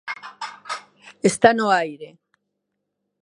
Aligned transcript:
Está 1.29 1.49
no 1.55 1.65
aire. 1.81 2.09